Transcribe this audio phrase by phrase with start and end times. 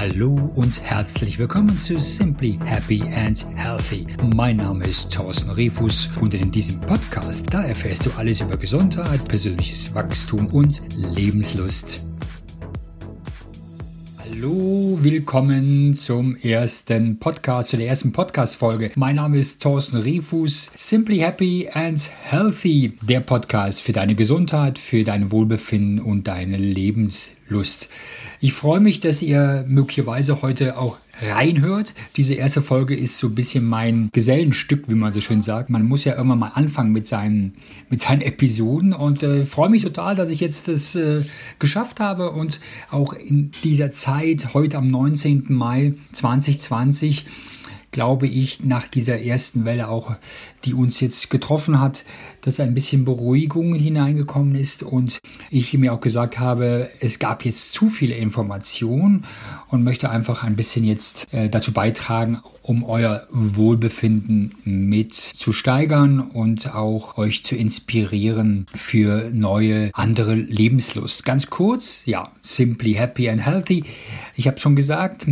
[0.00, 4.06] Hallo und herzlich willkommen zu Simply Happy and Healthy.
[4.32, 9.26] Mein Name ist Thorsten Refus und in diesem Podcast, da erfährst du alles über Gesundheit,
[9.26, 12.07] persönliches Wachstum und Lebenslust.
[14.40, 18.92] Hallo, willkommen zum ersten Podcast, zu der ersten Podcast-Folge.
[18.94, 25.02] Mein Name ist Thorsten Refus, Simply Happy and Healthy, der Podcast für deine Gesundheit, für
[25.02, 27.88] dein Wohlbefinden und deine Lebenslust.
[28.38, 31.94] Ich freue mich, dass ihr möglicherweise heute auch reinhört.
[32.16, 35.70] Diese erste Folge ist so ein bisschen mein Gesellenstück, wie man so schön sagt.
[35.70, 37.54] Man muss ja irgendwann mal anfangen mit seinen,
[37.88, 41.22] mit seinen Episoden und äh, freue mich total, dass ich jetzt das äh,
[41.58, 45.46] geschafft habe und auch in dieser Zeit, heute am 19.
[45.48, 47.26] Mai 2020,
[47.90, 50.16] glaube ich, nach dieser ersten Welle auch,
[50.64, 52.04] die uns jetzt getroffen hat,
[52.40, 55.18] dass ein bisschen Beruhigung hineingekommen ist und
[55.50, 59.24] ich mir auch gesagt habe, es gab jetzt zu viele Informationen
[59.68, 66.20] und möchte einfach ein bisschen jetzt äh, dazu beitragen, um euer Wohlbefinden mit zu steigern
[66.20, 71.24] und auch euch zu inspirieren für neue, andere Lebenslust.
[71.24, 73.84] Ganz kurz, ja, simply happy and healthy.
[74.36, 75.26] Ich habe schon gesagt,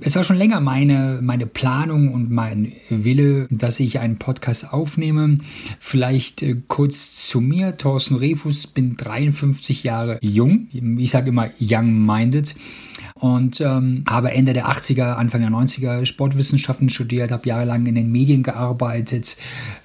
[0.00, 5.38] es war schon länger meine, meine Planung und mein Wille, dass ich einen Podcast aufnehme.
[5.78, 7.76] Vielleicht äh, kurz zu mir.
[7.76, 10.68] Thorsten Refus, bin 53 Jahre jung.
[10.72, 12.54] Ich sage immer young-minded
[13.18, 18.12] und ähm, habe Ende der 80er, Anfang der 90er Sportwissenschaften studiert, habe jahrelang in den
[18.12, 19.38] Medien gearbeitet,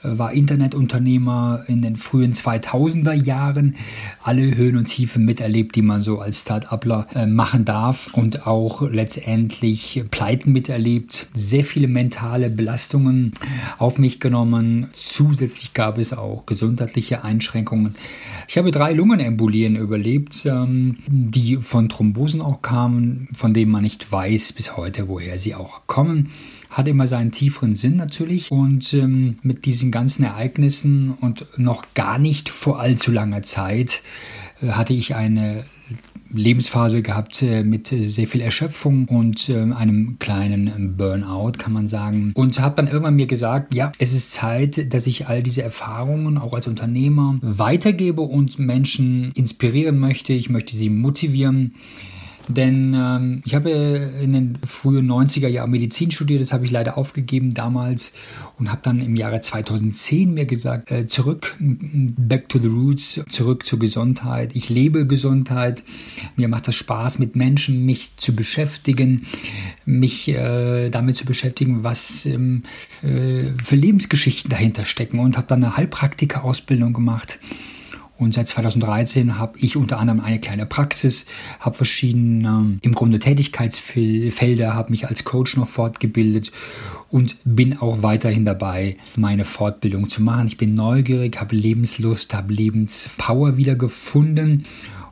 [0.04, 3.76] äh, war Internetunternehmer in den frühen 2000er Jahren,
[4.22, 8.82] alle Höhen und Tiefen miterlebt, die man so als Start-upler äh, machen darf und auch
[8.82, 13.32] letztendlich Pleiten miterlebt, sehr viele mentale Belastungen
[13.78, 14.88] auf mich genommen.
[14.94, 17.96] Zusätzlich gab es auch gesundheitliche Einschränkungen.
[18.50, 24.12] Ich habe drei Lungenembolien überlebt, ähm, die von Thrombosen auch kamen von denen man nicht
[24.12, 26.32] weiß bis heute, woher sie auch kommen
[26.72, 28.50] hat immer seinen tieferen Sinn natürlich.
[28.50, 34.02] Und ähm, mit diesen ganzen Ereignissen und noch gar nicht vor allzu langer Zeit
[34.62, 35.66] äh, hatte ich eine
[36.34, 42.32] Lebensphase gehabt äh, mit sehr viel Erschöpfung und äh, einem kleinen Burnout, kann man sagen.
[42.36, 46.38] Und habe dann irgendwann mir gesagt, ja, es ist Zeit, dass ich all diese Erfahrungen
[46.38, 50.32] auch als Unternehmer weitergebe und Menschen inspirieren möchte.
[50.32, 51.74] Ich möchte sie motivieren
[52.48, 53.70] denn ähm, ich habe
[54.22, 58.14] in den frühen 90er Jahren Medizin studiert, das habe ich leider aufgegeben damals
[58.58, 63.66] und habe dann im Jahre 2010 mir gesagt, äh, zurück, back to the roots, zurück
[63.66, 64.56] zur Gesundheit.
[64.56, 65.84] Ich lebe Gesundheit,
[66.36, 69.26] mir macht es Spaß, mit Menschen mich zu beschäftigen,
[69.86, 72.64] mich äh, damit zu beschäftigen, was ähm,
[73.02, 77.40] äh, für Lebensgeschichten dahinter stecken und habe dann eine Heilpraktiker-Ausbildung gemacht
[78.22, 81.26] und seit 2013 habe ich unter anderem eine kleine Praxis,
[81.60, 86.52] habe verschiedene im Grunde Tätigkeitsfelder, habe mich als Coach noch fortgebildet
[87.10, 90.46] und bin auch weiterhin dabei, meine Fortbildung zu machen.
[90.46, 94.66] Ich bin neugierig, habe Lebenslust, habe Lebenspower wieder gefunden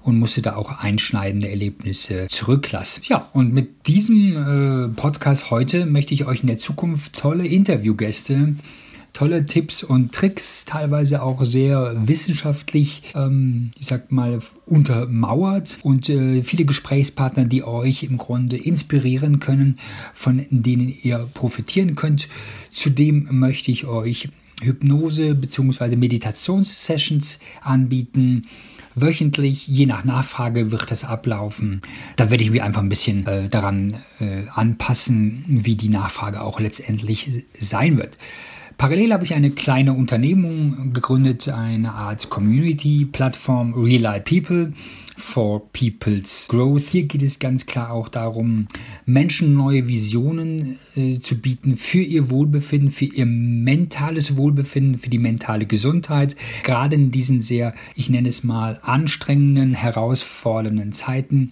[0.03, 3.01] und musste da auch einschneidende Erlebnisse zurücklassen.
[3.07, 8.53] Ja, und mit diesem äh, Podcast heute möchte ich euch in der Zukunft tolle Interviewgäste
[9.13, 16.43] tolle Tipps und Tricks, teilweise auch sehr wissenschaftlich, ähm, ich sag mal, untermauert und äh,
[16.43, 19.79] viele Gesprächspartner, die euch im Grunde inspirieren können,
[20.13, 22.29] von denen ihr profitieren könnt.
[22.71, 24.29] Zudem möchte ich euch
[24.61, 25.95] Hypnose- bzw.
[25.95, 28.45] Meditationssessions anbieten
[28.95, 31.81] wöchentlich, je nach Nachfrage wird das ablaufen.
[32.15, 36.59] Da werde ich mich einfach ein bisschen äh, daran äh, anpassen, wie die Nachfrage auch
[36.59, 38.17] letztendlich sein wird.
[38.79, 44.71] Parallel habe ich eine kleine Unternehmung gegründet, eine Art Community-Plattform Real Life People
[45.17, 46.83] for People's Growth.
[46.83, 48.67] Hier geht es ganz klar auch darum,
[49.05, 55.19] Menschen neue Visionen äh, zu bieten für ihr Wohlbefinden, für ihr mentales Wohlbefinden, für die
[55.19, 56.37] mentale Gesundheit.
[56.63, 61.51] Gerade in diesen sehr, ich nenne es mal, anstrengenden, herausfordernden Zeiten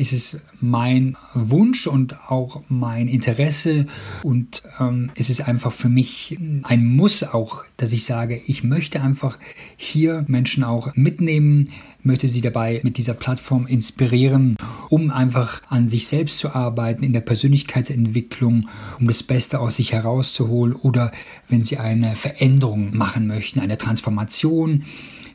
[0.00, 3.86] ist es mein Wunsch und auch mein Interesse
[4.22, 9.02] und ähm, es ist einfach für mich ein Muss auch, dass ich sage, ich möchte
[9.02, 9.38] einfach
[9.76, 11.68] hier Menschen auch mitnehmen,
[12.02, 14.56] möchte sie dabei mit dieser Plattform inspirieren,
[14.88, 19.92] um einfach an sich selbst zu arbeiten, in der Persönlichkeitsentwicklung, um das Beste aus sich
[19.92, 21.12] herauszuholen oder
[21.48, 24.84] wenn sie eine Veränderung machen möchten, eine Transformation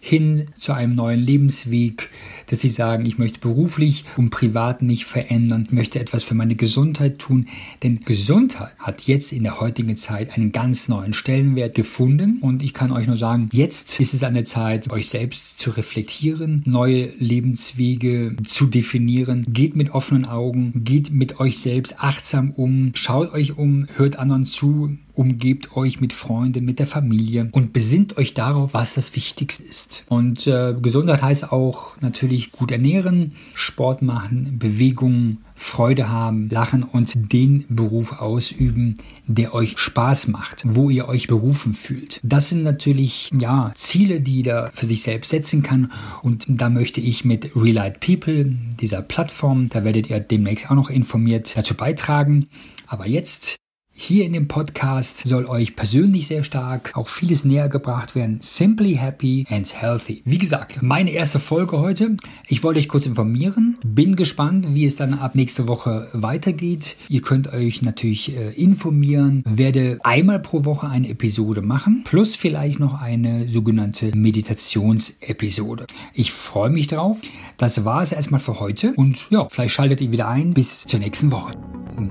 [0.05, 2.09] hin zu einem neuen Lebensweg,
[2.47, 7.19] dass Sie sagen, ich möchte beruflich und privat mich verändern, möchte etwas für meine Gesundheit
[7.19, 7.47] tun.
[7.83, 12.39] Denn Gesundheit hat jetzt in der heutigen Zeit einen ganz neuen Stellenwert gefunden.
[12.41, 15.71] Und ich kann euch nur sagen, jetzt ist es an der Zeit, euch selbst zu
[15.71, 19.45] reflektieren, neue Lebenswege zu definieren.
[19.49, 24.45] Geht mit offenen Augen, geht mit euch selbst achtsam um, schaut euch um, hört anderen
[24.45, 29.63] zu, umgebt euch mit Freunden, mit der Familie und besinnt euch darauf, was das Wichtigste
[29.63, 30.03] ist.
[30.09, 37.13] Und äh, Gesundheit heißt auch natürlich gut ernähren, Sport machen, Bewegung, Freude haben, lachen und
[37.15, 38.95] den Beruf ausüben,
[39.25, 42.19] der euch Spaß macht, wo ihr euch berufen fühlt.
[42.23, 45.91] Das sind natürlich ja Ziele, die ihr für sich selbst setzen kann
[46.21, 50.89] und da möchte ich mit Relight People, dieser Plattform, da werdet ihr demnächst auch noch
[50.89, 52.47] informiert dazu beitragen.
[52.87, 53.55] Aber jetzt
[53.97, 58.39] hier in dem Podcast soll euch persönlich sehr stark auch vieles näher gebracht werden.
[58.41, 60.21] Simply happy and healthy.
[60.25, 62.17] Wie gesagt, meine erste Folge heute.
[62.49, 63.77] Ich wollte euch kurz informieren.
[63.85, 66.97] Bin gespannt, wie es dann ab nächste Woche weitergeht.
[67.07, 69.43] Ihr könnt euch natürlich äh, informieren.
[69.47, 72.03] Werde einmal pro Woche eine Episode machen.
[72.03, 75.87] Plus vielleicht noch eine sogenannte Meditationsepisode.
[76.13, 77.21] Ich freue mich drauf.
[77.55, 78.93] Das war es erstmal für heute.
[78.97, 80.53] Und ja, vielleicht schaltet ihr wieder ein.
[80.53, 81.53] Bis zur nächsten Woche.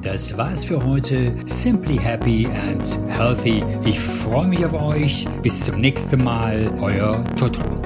[0.03, 1.35] Das war's für heute.
[1.47, 3.63] Simply happy and healthy.
[3.85, 5.27] Ich freue mich auf euch.
[5.43, 6.73] Bis zum nächsten Mal.
[6.81, 7.84] Euer Toto.